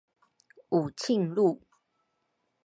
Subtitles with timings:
[0.69, 1.61] 武慶路